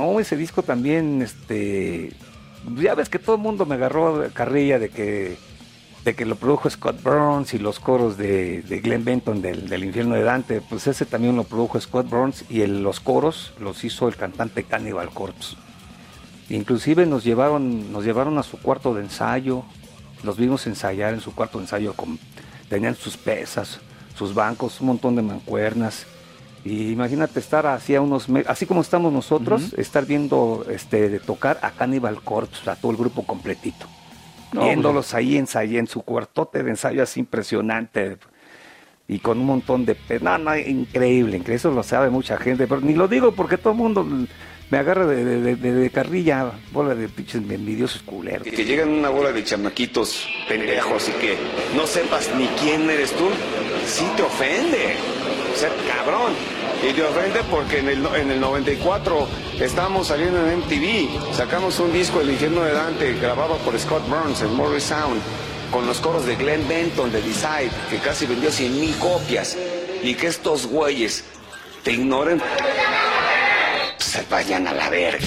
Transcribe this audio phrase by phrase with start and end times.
[0.00, 2.12] no, ese disco también, este,
[2.76, 5.36] ya ves que todo el mundo me agarró carrilla de que,
[6.04, 10.22] de que lo produjo Scott Burns y los coros de, Glenn Benton del, Infierno de
[10.22, 14.64] Dante, pues ese también lo produjo Scott Burns y los coros los hizo el cantante
[14.64, 15.56] Cannibal Corpse.
[16.48, 19.64] Inclusive nos llevaron, nos llevaron a su cuarto de ensayo,
[20.22, 22.18] los vimos ensayar en su cuarto de ensayo, con,
[22.70, 23.80] tenían sus pesas,
[24.16, 26.06] sus bancos, un montón de mancuernas.
[26.64, 31.58] Y imagínate estar así a unos así como estamos nosotros, estar viendo este de tocar
[31.62, 33.86] a Cannibal Corpse, a todo el grupo completito.
[34.52, 38.18] Viéndolos pues, ahí ensayar en su cuartote de ensayo así impresionante
[39.06, 42.80] y con un montón de no, no, increíble, increíble, eso lo sabe mucha gente, pero
[42.80, 44.06] ni lo digo porque todo el mundo
[44.70, 48.46] me agarra de, carrilla, bola de pinches envidiosos culeros.
[48.46, 51.36] Que llegan una bola de chamaquitos pendejos y que
[51.76, 53.28] no sepas ni quién eres tú,
[53.84, 54.94] sí te ofende.
[55.60, 56.32] O sea, cabrón.
[56.82, 59.28] Y te ofende porque en el, en el 94
[59.60, 64.40] estábamos saliendo en MTV, sacamos un disco El infierno de Dante, grabado por Scott Burns
[64.40, 65.20] en Morris Sound,
[65.70, 69.58] con los coros de Glenn Benton de Decide, que casi vendió 100 mil copias.
[70.02, 71.24] Y que estos güeyes
[71.82, 72.40] te ignoren
[73.98, 75.26] se vayan a la verga.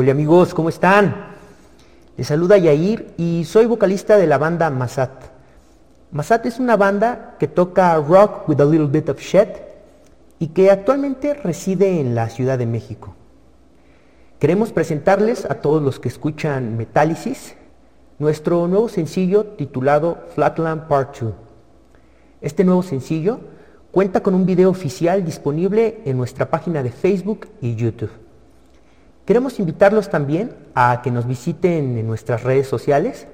[0.00, 0.54] Hola amigos?
[0.54, 1.14] ¿Cómo están?
[2.16, 5.10] Les saluda Yair y soy vocalista de la banda Masat.
[6.10, 9.50] Masat es una banda que toca rock with a little bit of shit
[10.38, 13.14] y que actualmente reside en la Ciudad de México.
[14.38, 17.56] Queremos presentarles a todos los que escuchan Metálisis
[18.18, 21.34] nuestro nuevo sencillo titulado Flatland Part 2.
[22.40, 23.40] Este nuevo sencillo
[23.90, 28.29] cuenta con un video oficial disponible en nuestra página de Facebook y YouTube.
[29.24, 33.28] Queremos invitarlos también a que nos visiten en nuestras redes sociales.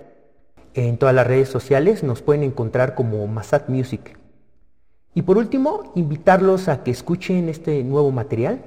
[0.74, 4.18] En todas las redes sociales nos pueden encontrar como Masat Music.
[5.14, 8.60] Y por último, invitarlos a que escuchen este nuevo material,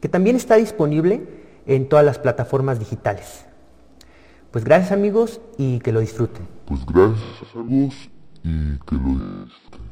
[0.00, 1.28] que también está disponible
[1.66, 3.44] en todas las plataformas digitales.
[4.50, 6.46] Pues gracias amigos y que lo disfruten.
[6.66, 7.94] Pues gracias amigos
[8.42, 9.91] y que lo disfruten.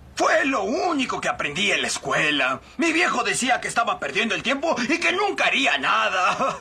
[0.41, 2.61] Fue lo único que aprendí en la escuela.
[2.77, 6.59] Mi viejo decía que estaba perdiendo el tiempo y que nunca haría nada.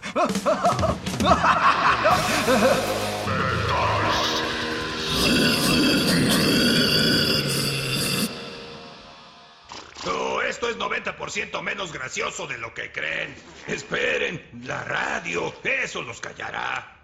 [10.06, 13.34] Oh, esto es 90% menos gracioso de lo que creen.
[13.66, 17.00] Esperen, la radio, eso los callará.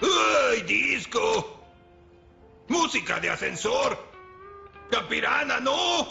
[0.00, 1.66] ¡Ay, disco!
[2.68, 4.15] Música de ascensor.
[4.90, 6.08] Campirana, no.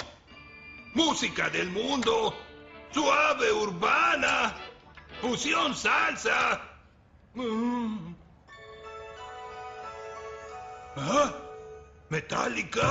[0.94, 2.36] Música del mundo.
[2.92, 4.56] Suave urbana.
[5.22, 6.62] Fusión salsa.
[7.34, 8.14] Mm.
[10.98, 11.34] ¿Ah?
[12.10, 12.88] ¿Metálica?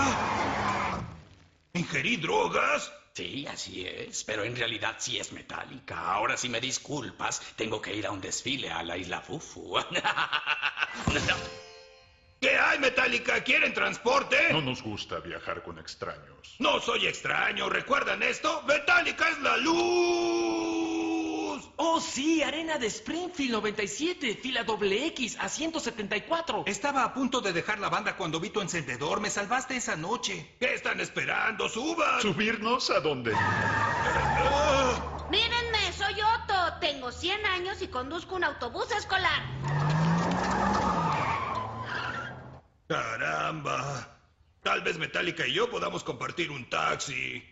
[1.72, 2.92] ¿Ingerí drogas?
[3.14, 6.12] Sí, así es, pero en realidad sí es metálica.
[6.12, 9.78] Ahora si me disculpas, tengo que ir a un desfile a la isla Fufu.
[12.44, 13.42] ¿Qué hay, Metallica?
[13.42, 14.36] ¿Quieren transporte?
[14.52, 16.56] No nos gusta viajar con extraños.
[16.58, 18.60] No soy extraño, ¿recuerdan esto?
[18.68, 19.74] Metallica es la luz.
[21.76, 26.64] Oh, sí, Arena de Springfield 97, fila doble X a 174.
[26.66, 29.20] Estaba a punto de dejar la banda cuando vi tu encendedor.
[29.20, 30.56] Me salvaste esa noche.
[30.60, 31.70] ¿Qué están esperando?
[31.70, 32.20] ¡Suban!
[32.20, 33.32] ¿Subirnos a dónde?
[35.30, 36.74] Mírenme, soy Otto.
[36.78, 40.13] Tengo 100 años y conduzco un autobús escolar.
[42.88, 44.18] Caramba.
[44.62, 47.42] Tal vez Metallica y yo podamos compartir un taxi.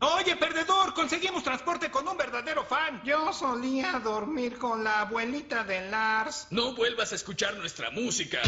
[0.00, 3.02] Oye, perdedor, conseguimos transporte con un verdadero fan.
[3.04, 6.46] Yo solía dormir con la abuelita de Lars.
[6.50, 8.40] No vuelvas a escuchar nuestra música.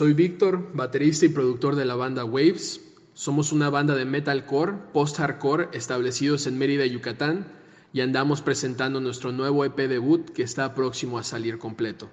[0.00, 2.80] Soy Víctor, baterista y productor de la banda Waves.
[3.12, 7.46] Somos una banda de metalcore, post-hardcore establecidos en Mérida, Yucatán,
[7.92, 12.08] y andamos presentando nuestro nuevo EP debut que está próximo a salir completo.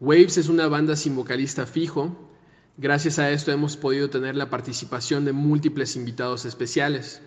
[0.00, 2.32] Waves es una banda sin vocalista fijo.
[2.78, 7.22] Gracias a esto hemos podido tener la participación de múltiples invitados especiales.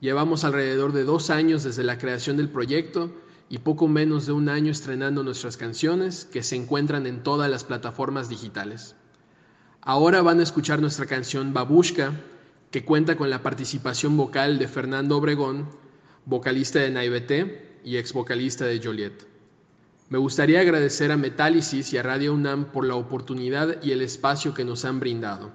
[0.00, 3.14] Llevamos alrededor de dos años desde la creación del proyecto
[3.48, 7.62] y poco menos de un año estrenando nuestras canciones que se encuentran en todas las
[7.62, 8.96] plataformas digitales.
[9.84, 12.12] Ahora van a escuchar nuestra canción Babushka,
[12.70, 15.68] que cuenta con la participación vocal de Fernando Obregón,
[16.24, 19.26] vocalista de Naivete y ex vocalista de Joliet.
[20.08, 24.54] Me gustaría agradecer a Metálisis y a Radio UNAM por la oportunidad y el espacio
[24.54, 25.50] que nos han brindado.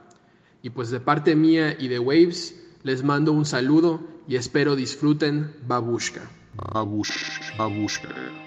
[0.62, 5.56] Y pues de parte mía y de Waves, les mando un saludo y espero disfruten
[5.66, 6.30] Babushka.
[6.74, 8.47] Babush, babushka.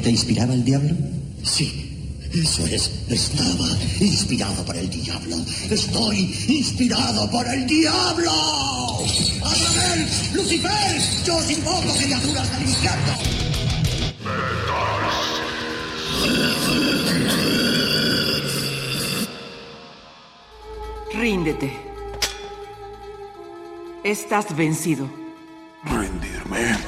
[0.00, 0.94] Te inspiraba el diablo?
[1.42, 1.90] Sí,
[2.32, 3.68] eso es, estaba
[4.00, 5.36] inspirado por el diablo.
[5.68, 8.30] Estoy inspirado por el diablo.
[9.42, 10.06] ¡Abraham!
[10.34, 11.02] ¡Lucifer!
[11.24, 13.40] ¡Yo os invoco, criaturas del infierno!
[21.14, 21.72] Ríndete.
[24.04, 25.10] Estás vencido.
[25.84, 26.78] ¿Rendirme?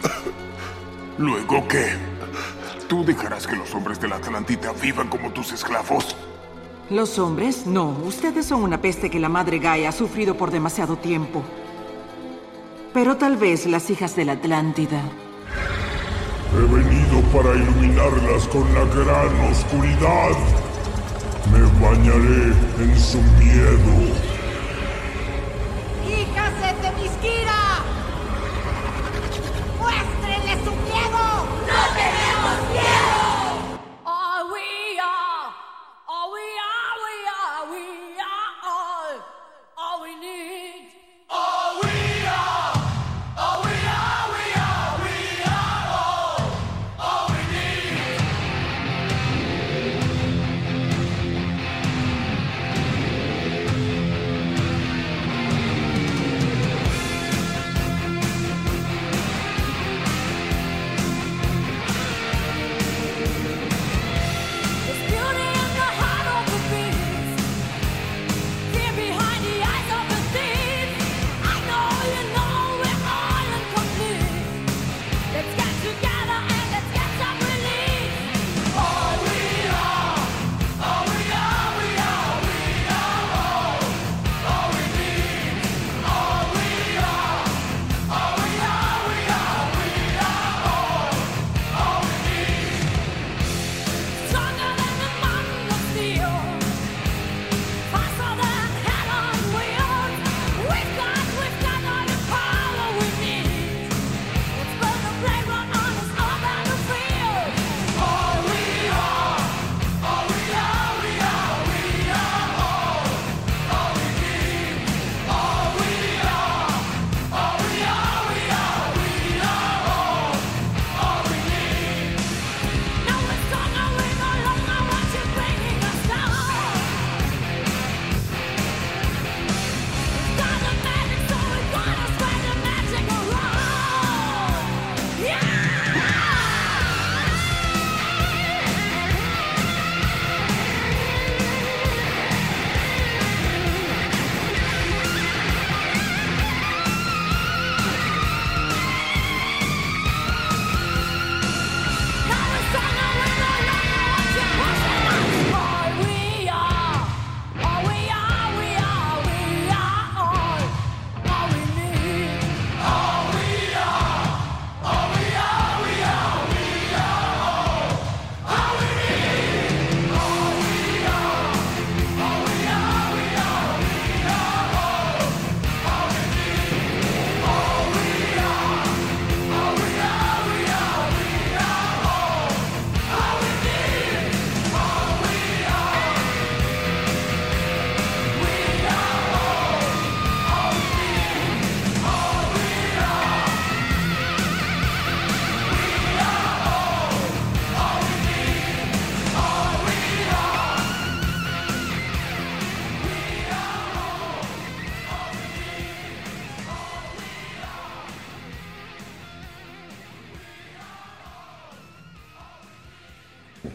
[1.18, 2.09] ¿Luego qué?
[2.90, 6.16] ¿Tú dejarás que los hombres de la Atlantita vivan como tus esclavos?
[6.90, 7.64] ¿Los hombres?
[7.64, 7.90] No.
[8.04, 11.44] Ustedes son una peste que la madre Gaia ha sufrido por demasiado tiempo.
[12.92, 15.00] Pero tal vez las hijas de la Atlántida.
[16.52, 20.36] He venido para iluminarlas con la gran oscuridad.
[21.52, 24.29] Me bañaré en su miedo.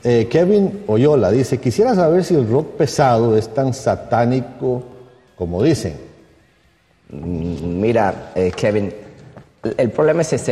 [0.08, 4.84] Eh, Kevin Oyola dice, quisiera saber si el rock pesado es tan satánico
[5.36, 5.96] como dicen.
[7.10, 8.94] Mm, Mira, eh, Kevin,
[9.78, 10.52] el- problema es este,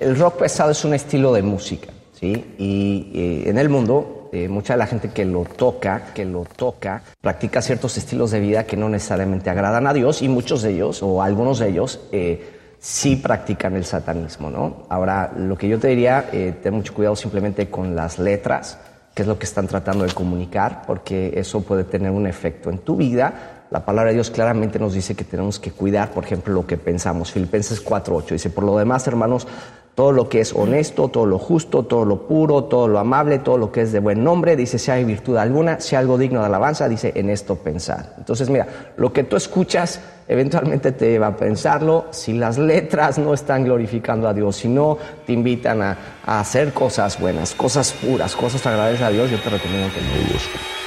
[0.00, 1.88] el, rock pesado es un estilo de música,
[2.18, 2.54] ¿sí?
[2.56, 7.02] Y en el mundo, eh, mucha de la gente que lo toca, que lo toca,
[7.20, 11.02] practica ciertos estilos de vida que no necesariamente agradan a Dios y muchos de ellos,
[11.02, 14.86] o algunos de ellos, eh, sí practican el satanismo, ¿no?
[14.88, 18.78] Ahora, lo que yo te diría, eh, ten mucho cuidado simplemente con las letras,
[19.14, 22.78] qué es lo que están tratando de comunicar, porque eso puede tener un efecto en
[22.78, 23.66] tu vida.
[23.70, 26.78] La palabra de Dios claramente nos dice que tenemos que cuidar, por ejemplo, lo que
[26.78, 27.30] pensamos.
[27.30, 29.46] Filipenses 4.8 dice, por lo demás, hermanos,
[29.94, 33.58] Todo lo que es honesto, todo lo justo, todo lo puro, todo lo amable, todo
[33.58, 36.40] lo que es de buen nombre, dice, si hay virtud alguna, si hay algo digno
[36.40, 38.14] de alabanza, dice, en esto pensar.
[38.16, 38.66] Entonces, mira,
[38.96, 42.06] lo que tú escuchas eventualmente te lleva a pensarlo.
[42.12, 47.18] Si las letras no están glorificando a Dios, si no te invitan a, hacer cosas
[47.18, 50.79] buenas, cosas puras, cosas agradables a Dios, yo te recomiendo que no lo busques.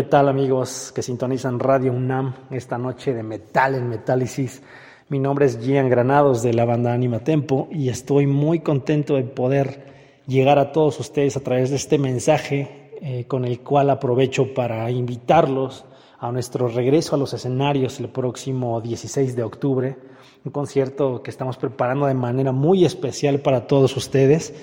[0.00, 4.62] ¿Qué tal amigos que sintonizan Radio UNAM esta noche de Metal en Metálisis?
[5.10, 9.24] Mi nombre es Gian Granados de la banda Anima Tempo y estoy muy contento de
[9.24, 14.54] poder llegar a todos ustedes a través de este mensaje eh, con el cual aprovecho
[14.54, 15.84] para invitarlos
[16.18, 19.98] a nuestro regreso a los escenarios el próximo 16 de octubre,
[20.46, 24.54] un concierto que estamos preparando de manera muy especial para todos ustedes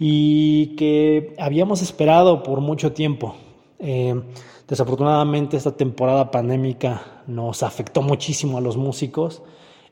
[0.00, 3.36] y que habíamos esperado por mucho tiempo.
[3.78, 4.20] Eh,
[4.70, 9.42] desafortunadamente esta temporada pandémica nos afectó muchísimo a los músicos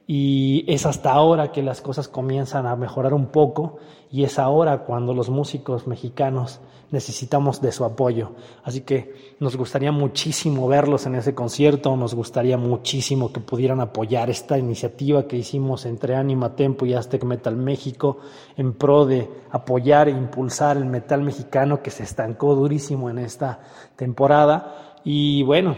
[0.07, 3.79] y es hasta ahora que las cosas comienzan a mejorar un poco
[4.11, 8.33] y es ahora cuando los músicos mexicanos necesitamos de su apoyo.
[8.65, 14.31] Así que nos gustaría muchísimo verlos en ese concierto, nos gustaría muchísimo que pudieran apoyar
[14.31, 18.19] esta iniciativa que hicimos entre Anima Tempo y Aztec Metal México
[18.57, 23.61] en pro de apoyar e impulsar el metal mexicano que se estancó durísimo en esta
[23.97, 24.97] temporada.
[25.05, 25.77] Y bueno,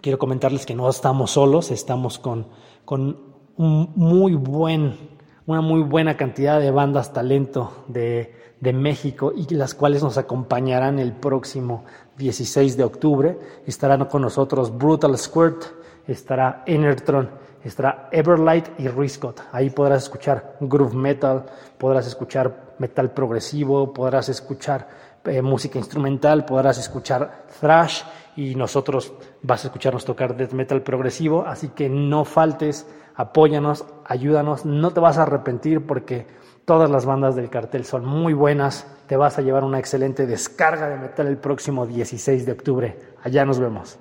[0.00, 2.46] quiero comentarles que no estamos solos, estamos con,
[2.84, 3.18] con
[3.56, 5.15] un muy buen,
[5.46, 10.98] una muy buena cantidad de bandas talento de, de México y las cuales nos acompañarán
[10.98, 11.84] el próximo
[12.18, 13.38] 16 de octubre.
[13.66, 15.64] Estarán con nosotros Brutal Squirt,
[16.06, 17.30] estará Enertron,
[17.62, 19.40] estará Everlight y Riscott.
[19.52, 21.46] Ahí podrás escuchar groove metal,
[21.78, 24.88] podrás escuchar metal progresivo, podrás escuchar
[25.24, 28.02] eh, música instrumental, podrás escuchar thrash
[28.36, 34.64] y nosotros vas a escucharnos tocar death metal progresivo, así que no faltes, apóyanos, ayúdanos,
[34.64, 36.26] no te vas a arrepentir porque
[36.64, 40.88] todas las bandas del cartel son muy buenas, te vas a llevar una excelente descarga
[40.88, 42.98] de metal el próximo 16 de octubre.
[43.22, 43.98] Allá nos vemos.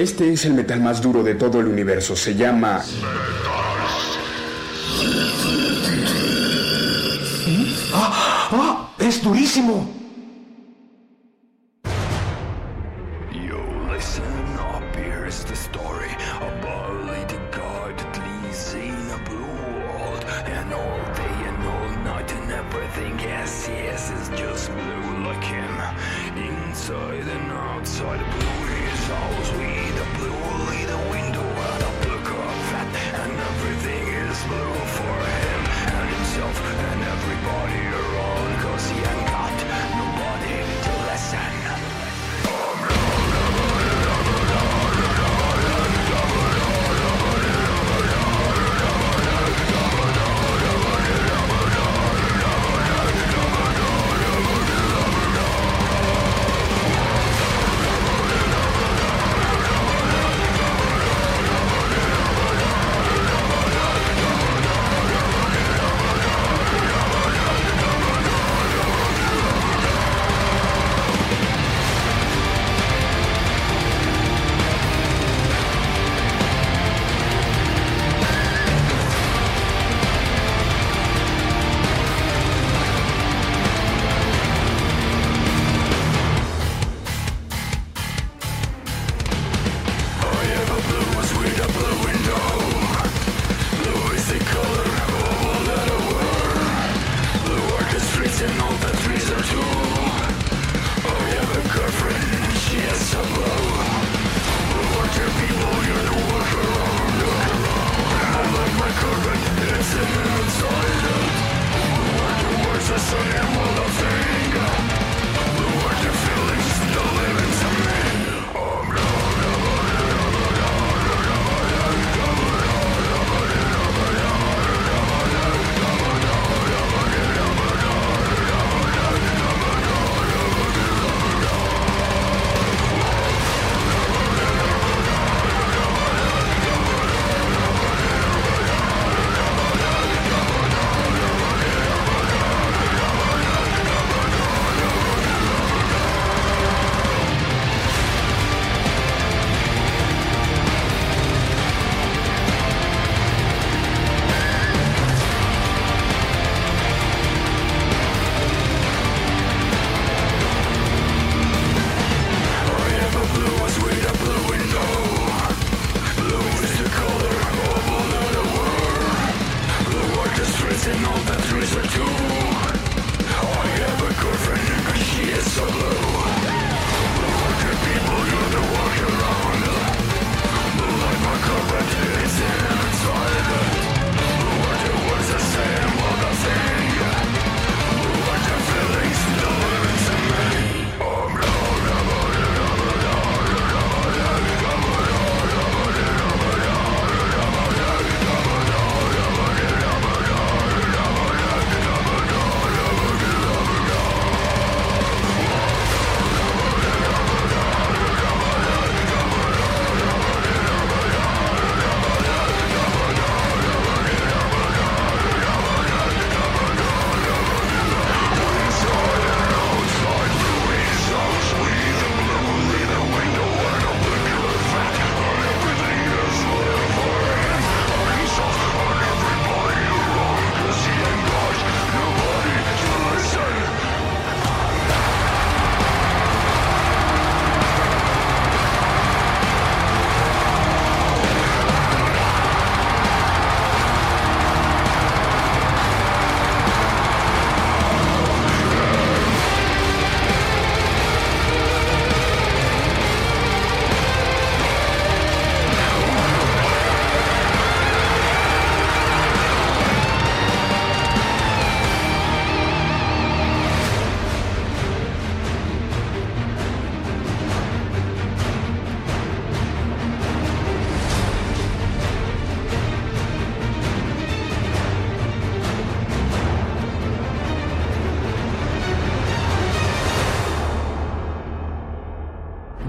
[0.00, 2.16] Este es el metal más duro de todo el universo.
[2.16, 2.82] Se llama...
[7.92, 8.48] ¡Ah!
[8.50, 8.92] ¡Ah!
[8.98, 9.99] ¡Es durísimo!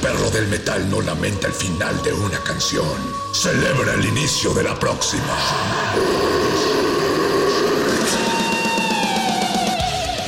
[0.00, 2.98] perro del metal no lamenta el final de una canción,
[3.32, 5.36] celebra el inicio de la próxima.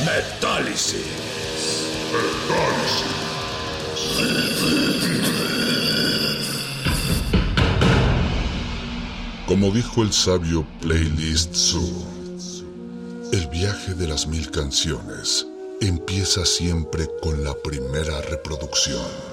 [0.05, 1.01] Metálisis.
[9.47, 12.05] Como dijo el sabio Playlist Zoo,
[13.31, 15.47] el viaje de las mil canciones
[15.81, 19.32] empieza siempre con la primera reproducción.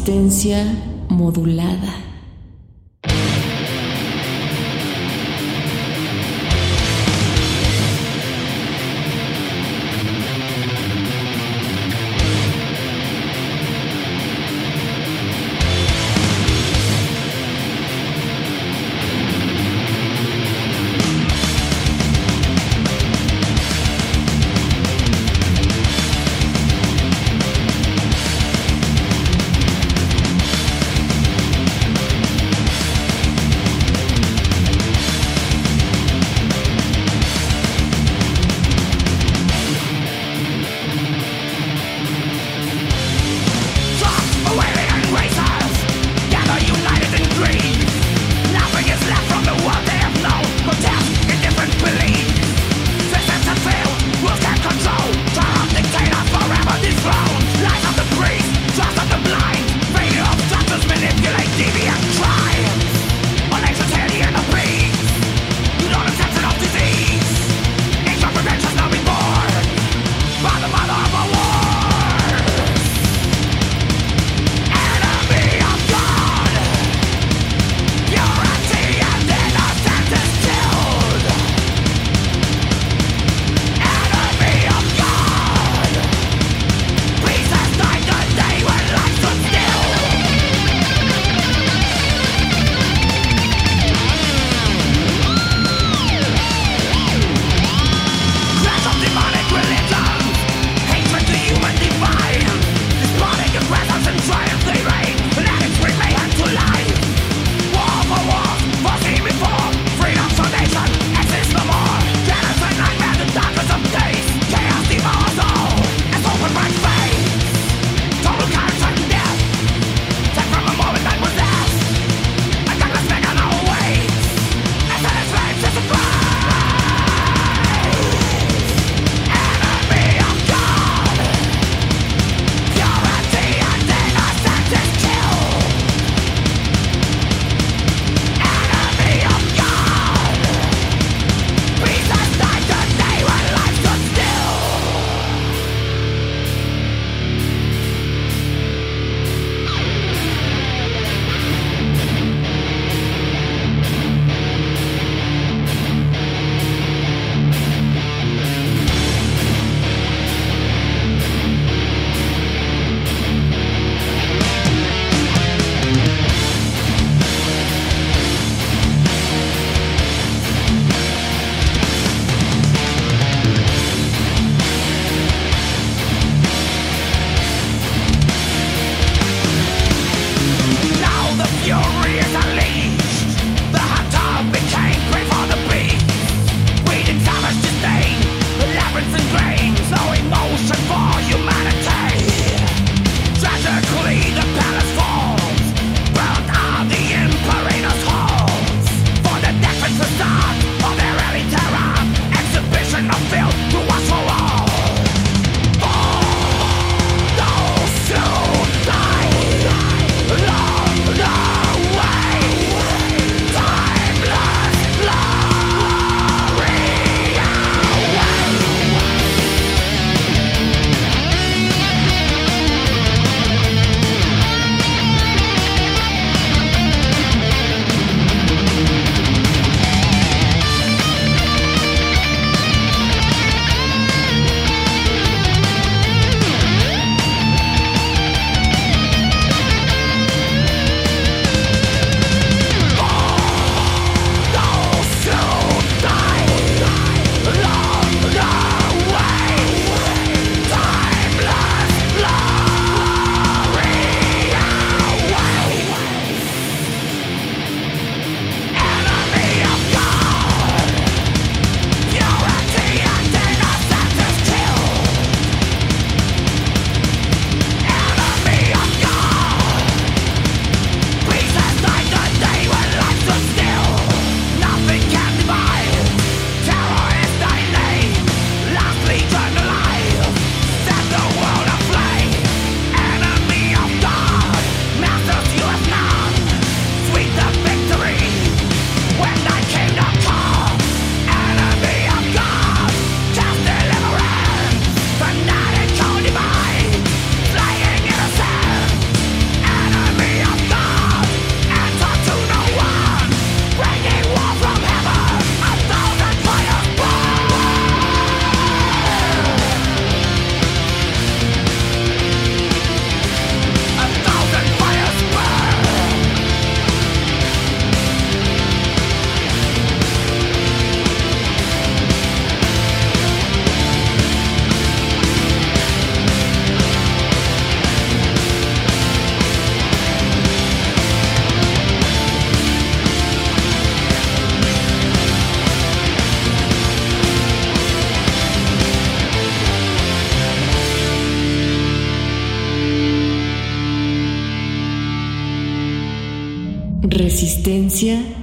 [0.00, 0.64] Resistencia
[1.10, 1.99] modulada.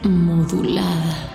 [0.04, 1.27] Modulada.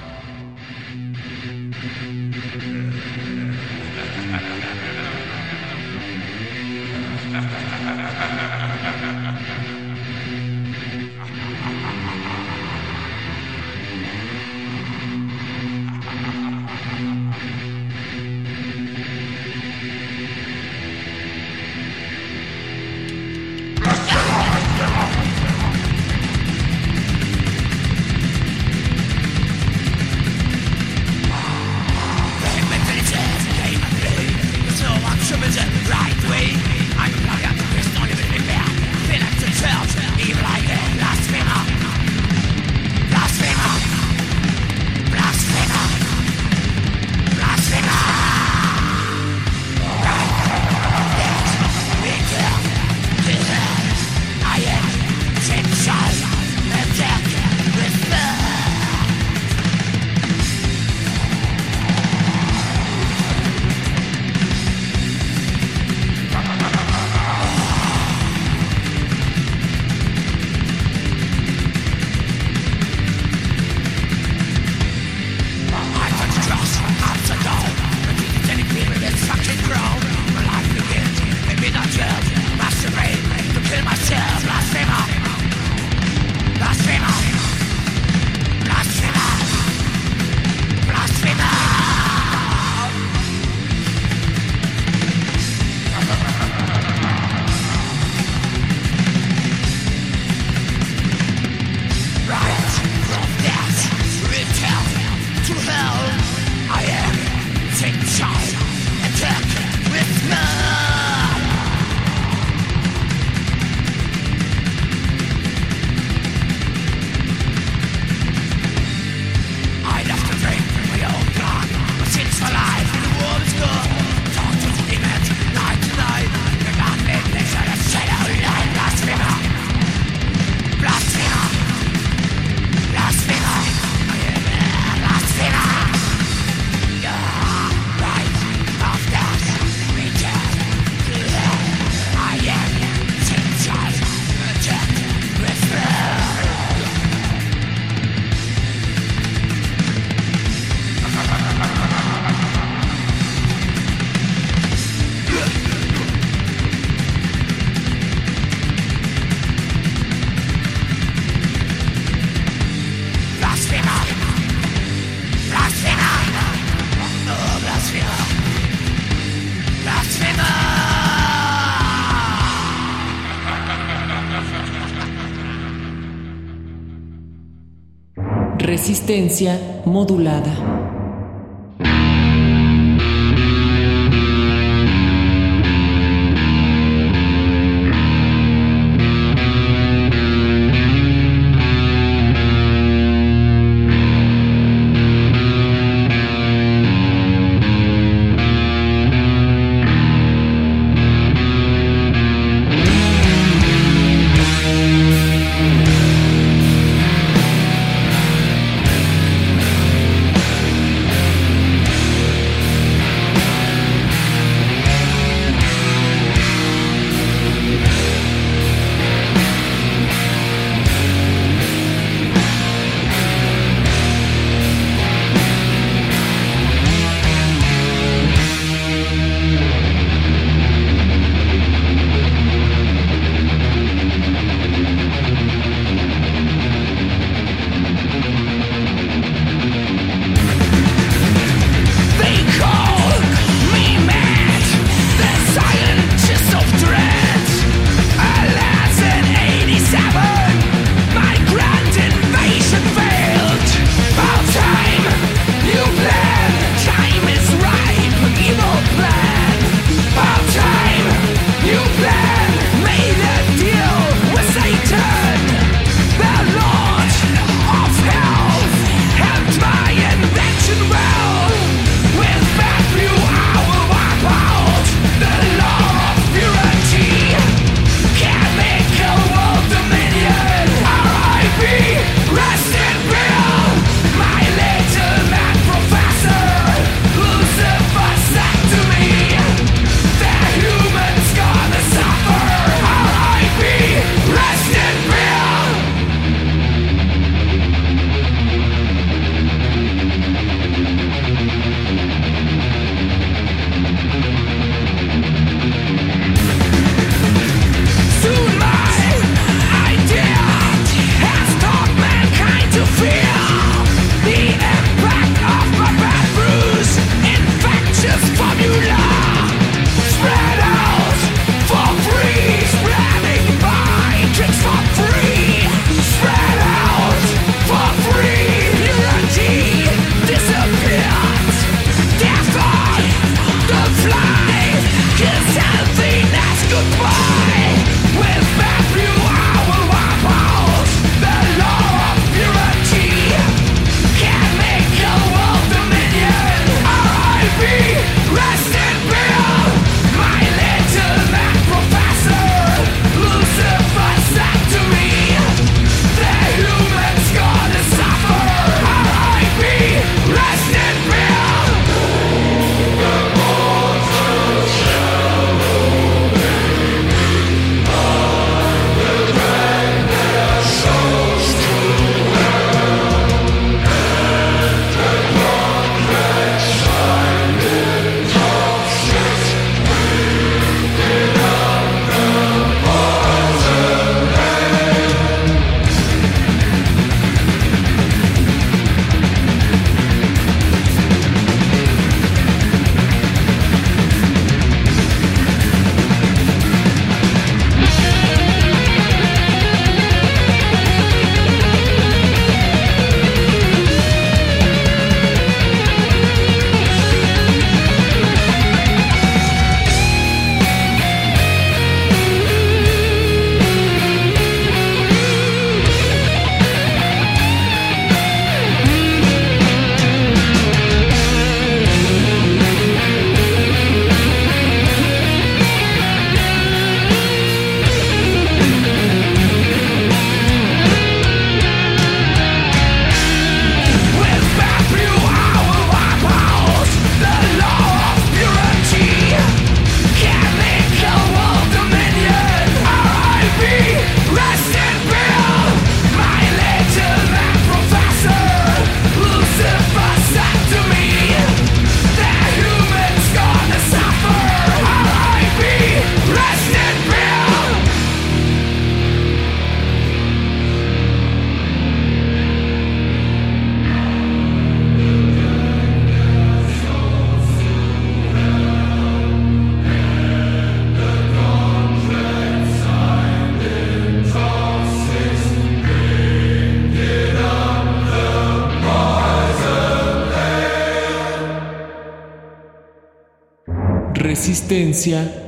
[178.82, 180.71] Resistencia modulada.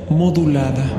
[0.09, 0.94] Modulada.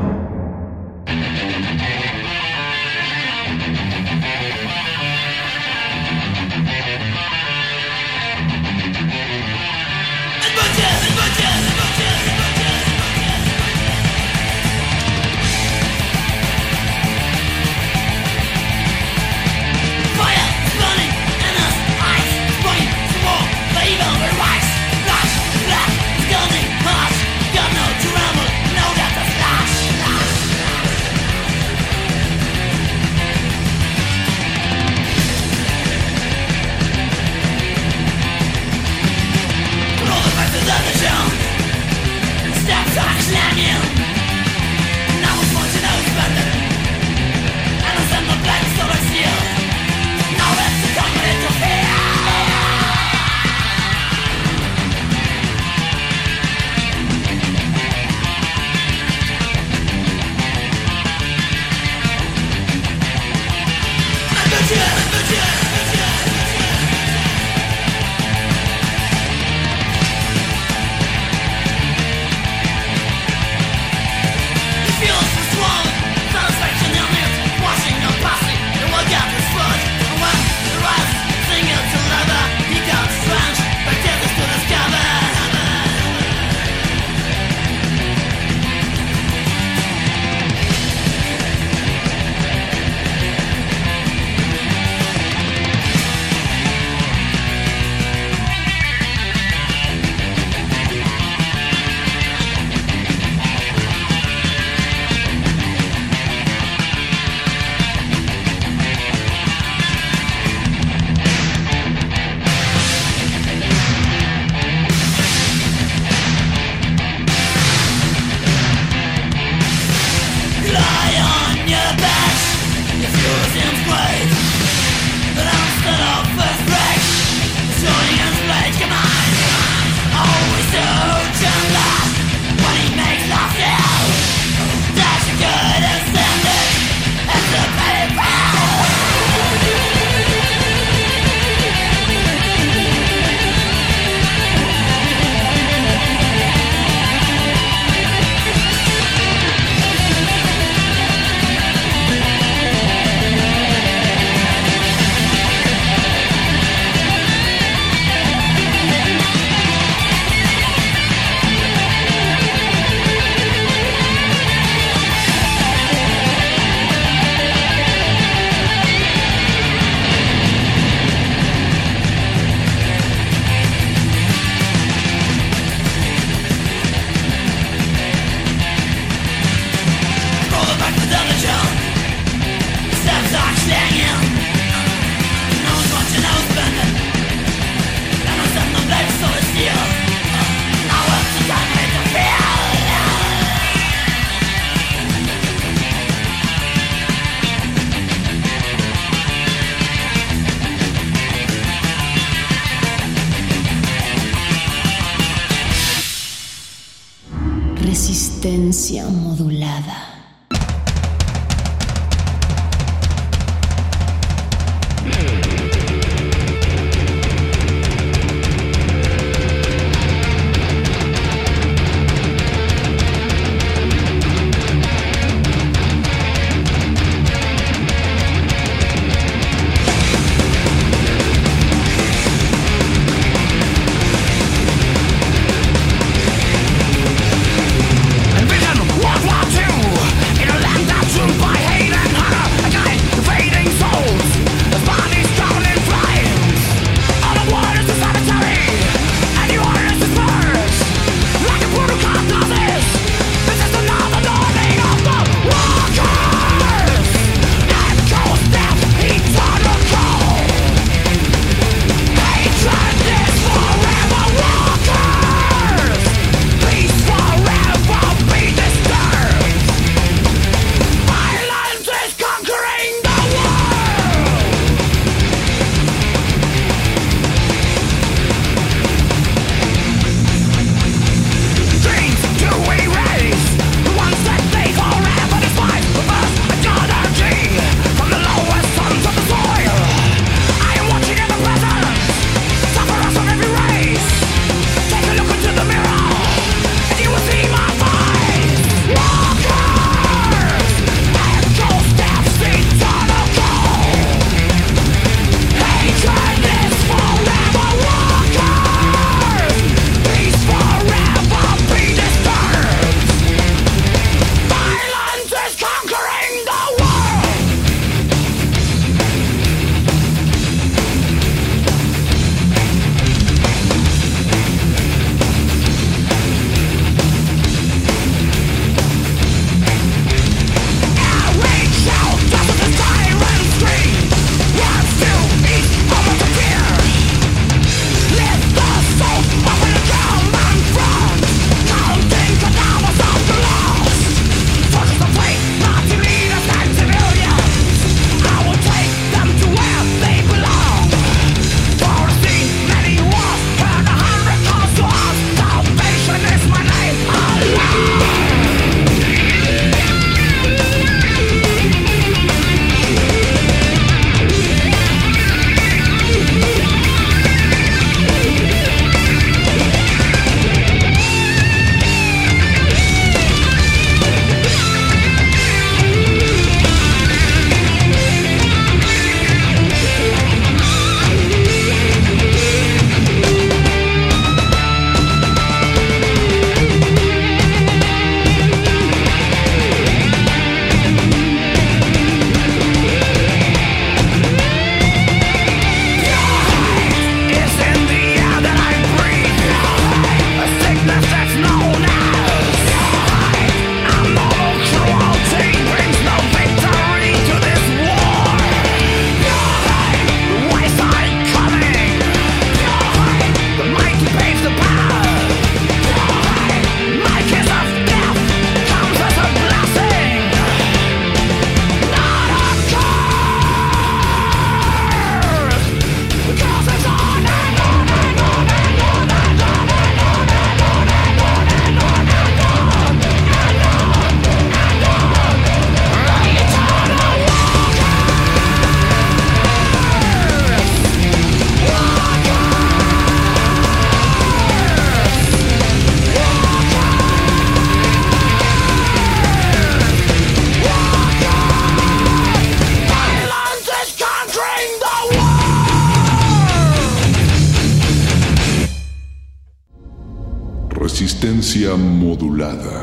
[462.36, 462.75] Modulada.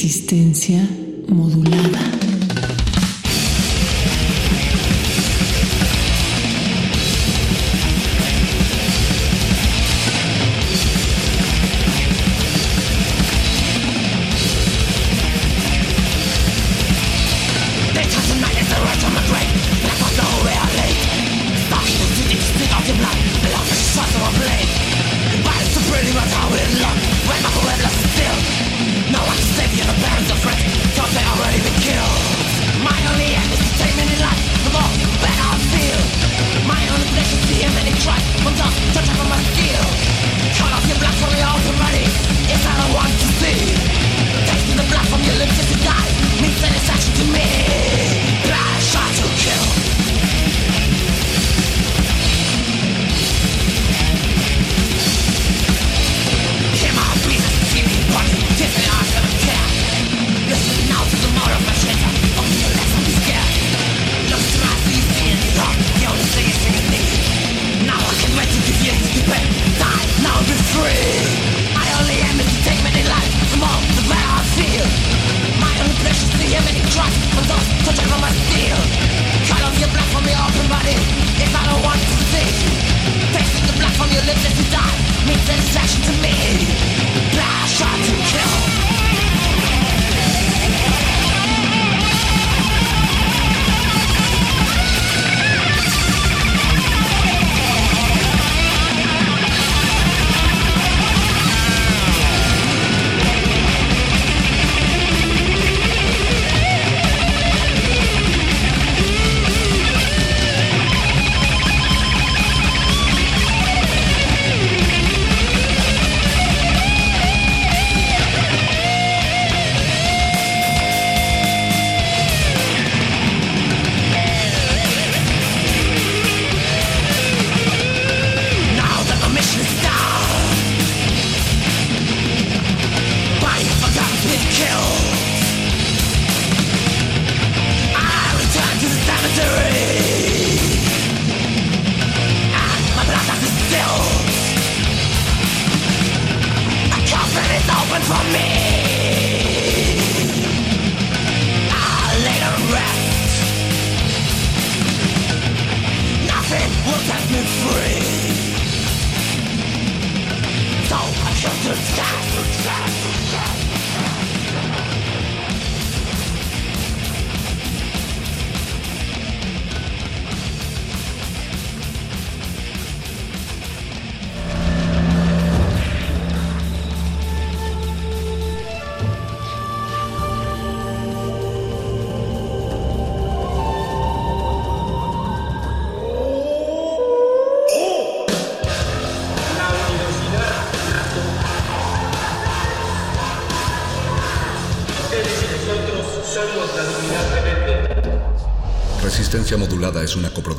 [0.00, 0.88] Resistencia
[1.28, 1.77] modulada.